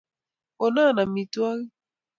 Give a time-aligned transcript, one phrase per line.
[0.57, 1.67] kona amitwagik